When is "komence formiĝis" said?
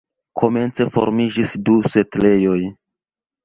0.41-1.55